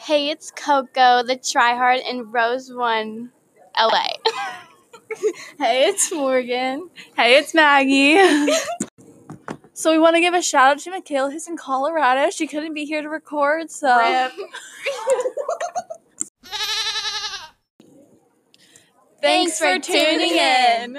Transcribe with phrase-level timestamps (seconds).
[0.00, 3.32] Hey, it's Coco, the tryhard in Rose One,
[3.78, 4.06] LA.
[5.58, 6.88] Hey, it's Morgan.
[7.16, 8.16] Hey, it's Maggie.
[9.74, 12.30] so we want to give a shout out to Michaela who's in Colorado.
[12.30, 13.88] She couldn't be here to record, so
[19.20, 20.96] thanks for tuning in.